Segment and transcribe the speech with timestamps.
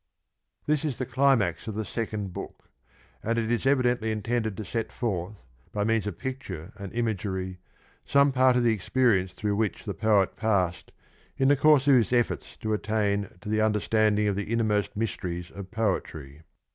[0.65, 2.71] This is the climax of the second book,
[3.21, 5.35] and it is evidently intended to set forth
[5.71, 7.59] by means of picture and imagery
[8.03, 10.91] some part of the experience through which the poet passed
[11.37, 15.51] in the course of his efforts to attain to the understanding of the innermost mysteries
[15.51, 16.41] of poetry.